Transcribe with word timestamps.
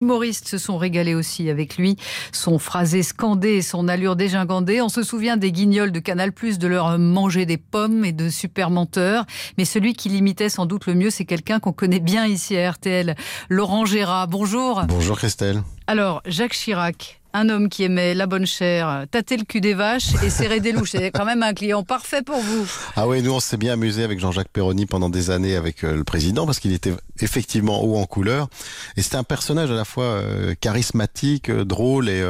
humoristes 0.00 0.48
se 0.48 0.56
sont 0.56 0.78
régalés 0.78 1.14
aussi 1.14 1.50
avec 1.50 1.76
lui. 1.76 1.96
Son 2.32 2.58
phrasé 2.58 3.02
scandé 3.02 3.56
et 3.56 3.62
son 3.62 3.86
allure 3.86 4.16
dégingandée. 4.16 4.80
On 4.80 4.88
se 4.88 5.02
souvient 5.02 5.36
des 5.36 5.52
guignols 5.52 5.92
de 5.92 6.00
Canal+, 6.00 6.32
de 6.32 6.66
leur 6.66 6.98
manger 6.98 7.44
des 7.44 7.58
pommes 7.58 8.04
et 8.06 8.12
de 8.12 8.30
super 8.30 8.70
menteurs. 8.70 9.26
Mais 9.58 9.66
celui 9.66 9.92
qui 9.92 10.08
l'imitait 10.08 10.48
sans 10.48 10.64
doute 10.64 10.86
le 10.86 10.94
mieux, 10.94 11.10
c'est 11.10 11.26
quelqu'un 11.26 11.60
qu'on 11.60 11.72
connaît 11.72 12.00
bien 12.00 12.26
ici 12.26 12.56
à 12.56 12.70
RTL. 12.70 13.14
Laurent 13.50 13.84
Gérard, 13.84 14.28
bonjour. 14.28 14.82
Bonjour 14.88 15.18
Christelle. 15.18 15.62
Alors, 15.86 16.22
Jacques 16.24 16.54
Chirac, 16.54 17.19
un 17.32 17.48
homme 17.48 17.68
qui 17.68 17.84
aimait 17.84 18.14
la 18.14 18.26
bonne 18.26 18.46
chair, 18.46 19.04
tâter 19.10 19.36
le 19.36 19.44
cul 19.44 19.60
des 19.60 19.74
vaches 19.74 20.14
et 20.22 20.30
serrer 20.30 20.60
des 20.60 20.72
louches. 20.72 20.90
C'est 20.92 21.10
quand 21.10 21.24
même 21.24 21.42
un 21.42 21.54
client 21.54 21.82
parfait 21.82 22.22
pour 22.22 22.38
vous. 22.38 22.70
Ah 22.96 23.06
oui, 23.06 23.22
nous 23.22 23.32
on 23.32 23.40
s'est 23.40 23.56
bien 23.56 23.74
amusé 23.74 24.02
avec 24.02 24.20
Jean-Jacques 24.20 24.48
Perroni 24.48 24.86
pendant 24.86 25.08
des 25.08 25.30
années 25.30 25.56
avec 25.56 25.84
euh, 25.84 25.96
le 25.96 26.04
président 26.04 26.46
parce 26.46 26.58
qu'il 26.58 26.72
était 26.72 26.94
effectivement 27.20 27.82
haut 27.84 27.96
en 27.96 28.06
couleur 28.06 28.48
et 28.96 29.02
c'était 29.02 29.16
un 29.16 29.24
personnage 29.24 29.70
à 29.70 29.74
la 29.74 29.84
fois 29.84 30.04
euh, 30.04 30.54
charismatique, 30.60 31.50
euh, 31.50 31.64
drôle 31.64 32.08
et, 32.08 32.20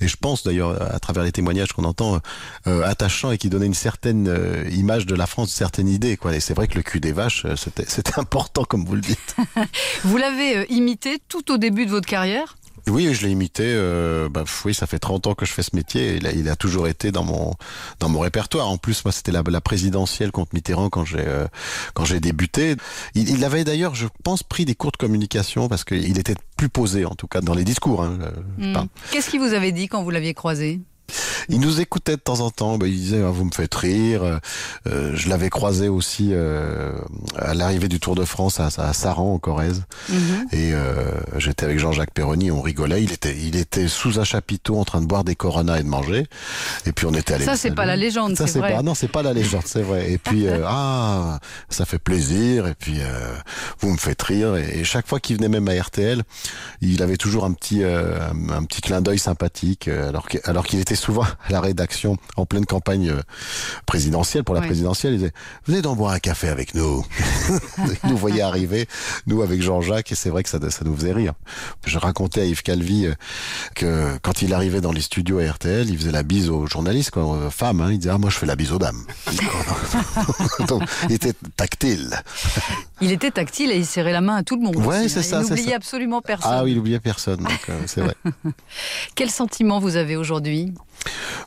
et 0.00 0.08
je 0.08 0.16
pense 0.16 0.42
d'ailleurs 0.42 0.80
à 0.94 0.98
travers 0.98 1.22
les 1.22 1.32
témoignages 1.32 1.72
qu'on 1.72 1.84
entend 1.84 2.20
attachant 2.64 3.30
et 3.30 3.38
qui 3.38 3.48
donnait 3.48 3.66
une 3.66 3.74
certaine 3.74 4.30
image 4.70 5.06
de 5.06 5.14
la 5.14 5.26
France, 5.26 5.50
une 5.50 5.56
certaine 5.56 5.88
idée 5.88 6.16
quoi. 6.16 6.34
Et 6.34 6.40
c'est 6.40 6.54
vrai 6.54 6.66
que 6.66 6.74
le 6.74 6.82
cul 6.82 7.00
des 7.00 7.12
vaches 7.12 7.46
c'était 7.56 8.18
important 8.18 8.64
comme 8.64 8.84
vous 8.84 8.94
le 8.94 9.00
dites. 9.00 9.36
vous 10.04 10.16
l'avez 10.16 10.66
imité 10.70 11.18
tout 11.28 11.52
au 11.52 11.58
début 11.58 11.86
de 11.86 11.90
votre 11.90 12.08
carrière? 12.08 12.57
Oui, 12.90 13.12
je 13.14 13.26
l'ai 13.26 13.32
imité. 13.32 13.64
Euh, 13.66 14.28
bah, 14.28 14.44
oui, 14.64 14.74
ça 14.74 14.86
fait 14.86 14.98
30 14.98 15.26
ans 15.28 15.34
que 15.34 15.46
je 15.46 15.52
fais 15.52 15.62
ce 15.62 15.74
métier. 15.74 16.16
Et 16.16 16.20
il 16.34 16.48
a, 16.48 16.56
toujours 16.56 16.88
été 16.88 17.12
dans 17.12 17.24
mon 17.24 17.54
dans 18.00 18.08
mon 18.08 18.20
répertoire. 18.20 18.68
En 18.68 18.78
plus, 18.78 19.04
moi, 19.04 19.12
c'était 19.12 19.32
la, 19.32 19.42
la, 19.46 19.60
présidentielle 19.60 20.32
contre 20.32 20.54
Mitterrand 20.54 20.90
quand 20.90 21.04
j'ai 21.04 21.18
euh, 21.20 21.46
quand 21.94 22.04
j'ai 22.04 22.20
débuté. 22.20 22.76
Il, 23.14 23.28
il 23.30 23.44
avait 23.44 23.64
d'ailleurs, 23.64 23.94
je 23.94 24.06
pense, 24.24 24.42
pris 24.42 24.64
des 24.64 24.74
cours 24.74 24.92
de 24.92 24.96
communication 24.96 25.68
parce 25.68 25.84
qu'il 25.84 26.18
était 26.18 26.36
plus 26.56 26.68
posé, 26.68 27.04
en 27.04 27.14
tout 27.14 27.28
cas, 27.28 27.40
dans 27.40 27.54
les 27.54 27.64
discours. 27.64 28.02
Hein, 28.02 28.18
hmm. 28.58 28.74
Qu'est-ce 29.10 29.30
qu'il 29.30 29.40
vous 29.40 29.54
avait 29.54 29.72
dit 29.72 29.88
quand 29.88 30.02
vous 30.02 30.10
l'aviez 30.10 30.34
croisé? 30.34 30.80
il 31.58 31.60
nous 31.60 31.80
écoutait 31.80 32.16
de 32.16 32.20
temps 32.20 32.40
en 32.40 32.50
temps. 32.50 32.78
Bah, 32.78 32.86
il 32.86 32.94
disait 32.94 33.22
ah, 33.24 33.30
vous 33.30 33.44
me 33.44 33.50
faites 33.50 33.74
rire. 33.74 34.40
Euh, 34.86 35.12
je 35.14 35.28
l'avais 35.28 35.50
croisé 35.50 35.88
aussi 35.88 36.30
euh, 36.32 36.92
à 37.36 37.54
l'arrivée 37.54 37.88
du 37.88 38.00
Tour 38.00 38.14
de 38.14 38.24
France 38.24 38.60
à, 38.60 38.68
à 38.78 38.92
Saran 38.92 39.34
en 39.34 39.38
Corrèze. 39.38 39.84
Mhm. 40.08 40.46
Et 40.52 40.72
euh, 40.72 41.12
j'étais 41.36 41.64
avec 41.64 41.78
Jean-Jacques 41.78 42.12
Perroni. 42.12 42.50
On 42.50 42.60
rigolait. 42.60 43.02
Il 43.02 43.12
était, 43.12 43.36
il 43.36 43.56
était 43.56 43.88
sous 43.88 44.20
un 44.20 44.24
chapiteau 44.24 44.78
en 44.78 44.84
train 44.84 45.00
de 45.00 45.06
boire 45.06 45.24
des 45.24 45.34
Coronas 45.34 45.78
et 45.78 45.82
de 45.82 45.88
manger. 45.88 46.26
Et 46.86 46.92
puis 46.92 47.06
on 47.06 47.14
était 47.14 47.34
allé. 47.34 47.44
Ça 47.44 47.56
c'est 47.56 47.74
pas 47.74 47.86
la 47.86 47.96
légende. 47.96 48.36
Ça 48.36 48.46
c'est. 48.46 48.60
Pas, 48.60 48.82
non, 48.82 48.94
c'est 48.94 49.08
pas 49.08 49.22
la 49.22 49.32
légende, 49.32 49.62
c'est 49.64 49.82
vrai. 49.82 50.12
Et 50.12 50.18
puis 50.18 50.46
ah, 50.48 51.38
ça 51.68 51.84
fait 51.84 51.98
plaisir. 51.98 52.66
Et 52.66 52.74
puis 52.74 53.00
vous 53.80 53.90
me 53.90 53.96
faites 53.96 54.22
rire. 54.22 54.56
Et, 54.56 54.84
chaque 54.84 55.06
fois 55.06 55.20
qu'il 55.20 55.36
venait 55.36 55.48
même 55.48 55.68
à 55.68 55.80
RTL, 55.80 56.22
il 56.80 57.02
avait 57.02 57.18
toujours 57.18 57.44
un 57.44 57.52
petit, 57.52 57.82
un, 57.84 58.64
petit 58.64 58.80
clin 58.80 59.00
d'œil 59.00 59.18
sympathique. 59.18 59.88
alors 59.88 60.26
alors 60.44 60.66
qu'il 60.66 60.80
était 60.80 60.96
souvent 60.96 61.24
à 61.46 61.52
la 61.52 61.60
rédaction 61.60 62.16
en 62.36 62.46
pleine 62.46 62.66
campagne 62.66 63.10
euh, 63.10 63.22
présidentielle, 63.86 64.44
pour 64.44 64.54
la 64.54 64.60
présidentielle, 64.60 65.14
il 65.14 65.18
disait 65.18 65.32
Venez 65.66 65.82
donc 65.82 65.98
boire 65.98 66.12
un 66.12 66.18
café 66.18 66.48
avec 66.48 66.74
nous. 66.74 67.04
nous 68.04 68.16
voyait 68.16 68.42
arriver, 68.42 68.88
nous 69.26 69.42
avec 69.42 69.62
Jean-Jacques, 69.62 70.12
et 70.12 70.14
c'est 70.14 70.30
vrai 70.30 70.42
que 70.42 70.48
ça, 70.48 70.58
ça 70.70 70.84
nous 70.84 70.94
faisait 70.96 71.12
rire. 71.12 71.34
Je 71.86 71.98
racontais 71.98 72.42
à 72.42 72.44
Yves 72.44 72.62
Calvi 72.62 73.06
euh, 73.06 73.14
que 73.74 74.18
quand 74.22 74.42
il 74.42 74.54
arrivait 74.54 74.80
dans 74.80 74.92
les 74.92 75.00
studios 75.00 75.38
à 75.38 75.50
RTL, 75.50 75.88
il 75.88 75.98
faisait 75.98 76.12
la 76.12 76.22
bise 76.22 76.50
aux 76.50 76.66
journalistes, 76.66 77.10
quoi, 77.10 77.24
aux 77.24 77.50
femmes. 77.50 77.80
Hein. 77.80 77.92
il 77.92 77.98
disait 77.98 78.10
Ah, 78.10 78.18
moi 78.18 78.30
je 78.30 78.36
fais 78.36 78.46
la 78.46 78.56
bise 78.56 78.72
aux 78.72 78.78
dames. 78.78 79.04
donc, 80.68 80.82
il 81.08 81.14
était 81.14 81.34
tactile. 81.56 82.10
Il 83.00 83.12
était 83.12 83.30
tactile 83.30 83.70
et 83.70 83.76
il 83.76 83.86
serrait 83.86 84.12
la 84.12 84.20
main 84.20 84.36
à 84.36 84.42
tout 84.42 84.56
le 84.56 84.62
monde. 84.62 84.76
Ouais, 84.76 85.08
c'est 85.08 85.22
ça. 85.22 85.42
Il 85.42 85.48
n'oubliait 85.48 85.74
absolument 85.74 86.20
personne. 86.20 86.50
Ah 86.52 86.64
oui, 86.64 86.72
il 86.72 86.76
n'oubliait 86.76 87.00
personne, 87.00 87.46
euh, 87.68 87.74
c'est 87.86 88.00
vrai. 88.00 88.14
Quel 89.14 89.30
sentiment 89.30 89.78
vous 89.78 89.96
avez 89.96 90.16
aujourd'hui? 90.16 90.74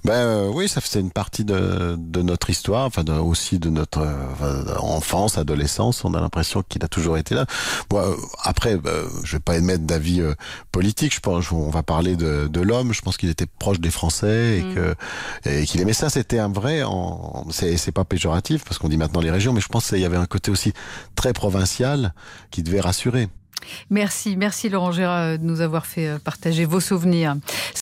Ben 0.03 0.13
euh, 0.13 0.51
oui, 0.51 0.67
ça 0.67 0.81
c'est 0.83 0.99
une 0.99 1.11
partie 1.11 1.45
de, 1.45 1.95
de, 1.97 2.21
notre 2.21 2.49
histoire, 2.49 2.85
enfin 2.85 3.03
aussi 3.19 3.59
de 3.59 3.69
notre 3.69 3.99
euh, 4.01 4.75
enfance, 4.79 5.37
adolescence. 5.37 6.03
On 6.03 6.13
a 6.15 6.21
l'impression 6.21 6.63
qu'il 6.67 6.83
a 6.83 6.87
toujours 6.87 7.17
été 7.17 7.35
là. 7.35 7.45
Bon, 7.89 7.99
euh, 7.99 8.15
après, 8.43 8.79
je 9.23 9.33
vais 9.33 9.39
pas 9.39 9.57
émettre 9.57 9.83
d'avis 9.83 10.21
politique. 10.71 11.13
Je 11.13 11.19
pense, 11.19 11.51
on 11.51 11.69
va 11.69 11.83
parler 11.83 12.15
de, 12.15 12.47
de 12.47 12.61
l'homme. 12.61 12.93
Je 12.93 13.01
pense 13.01 13.17
qu'il 13.17 13.29
était 13.29 13.45
proche 13.45 13.79
des 13.79 13.91
Français 13.91 14.59
et 14.59 14.63
mm. 14.63 14.75
que 14.75 14.95
et 15.45 15.65
qu'il 15.65 15.81
aimait 15.81 15.93
ça. 15.93 16.09
C'était 16.09 16.39
un 16.39 16.49
vrai. 16.49 16.81
C'est 17.51 17.91
pas 17.91 18.05
péjoratif 18.05 18.63
parce 18.63 18.79
qu'on 18.79 18.89
dit 18.89 18.97
maintenant 18.97 19.21
les 19.21 19.31
régions, 19.31 19.53
mais 19.53 19.61
je 19.61 19.67
pense 19.67 19.89
qu'il 19.89 19.99
y 19.99 20.05
avait 20.05 20.17
un 20.17 20.25
côté 20.25 20.49
aussi 20.49 20.73
très 21.15 21.33
provincial 21.33 22.13
qui 22.49 22.63
devait 22.63 22.81
rassurer. 22.81 23.29
Merci, 23.91 24.37
merci 24.37 24.69
Laurent 24.69 24.91
Gérard 24.91 25.37
de 25.37 25.43
nous 25.43 25.61
avoir 25.61 25.85
fait 25.85 26.17
partager 26.23 26.65
vos 26.65 26.79
souvenirs. 26.79 27.35